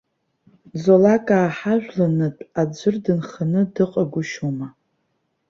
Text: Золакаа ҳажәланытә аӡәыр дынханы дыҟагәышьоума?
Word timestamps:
Золакаа 0.83 1.47
ҳажәланытә 1.57 2.43
аӡәыр 2.61 2.95
дынханы 3.03 3.61
дыҟагәышьоума? 3.73 4.67